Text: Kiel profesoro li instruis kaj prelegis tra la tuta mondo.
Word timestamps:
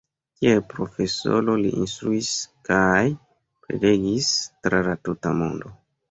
Kiel 0.37 0.61
profesoro 0.69 1.57
li 1.63 1.73
instruis 1.81 2.29
kaj 2.69 3.01
prelegis 3.67 4.31
tra 4.69 4.79
la 4.89 4.97
tuta 5.09 5.35
mondo. 5.43 5.71